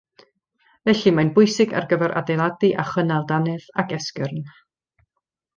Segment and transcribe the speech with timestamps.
[0.89, 4.45] Felly, mae'n bwysig ar gyfer adeiladu a chynnal dannedd ac esgyrn